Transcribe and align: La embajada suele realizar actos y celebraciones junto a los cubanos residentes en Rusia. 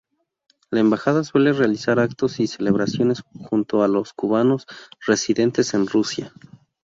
La 0.71 0.79
embajada 0.79 1.23
suele 1.23 1.53
realizar 1.53 1.99
actos 1.99 2.39
y 2.39 2.47
celebraciones 2.47 3.21
junto 3.21 3.83
a 3.83 3.87
los 3.87 4.13
cubanos 4.13 4.65
residentes 5.05 5.75
en 5.75 5.85
Rusia. 5.85 6.33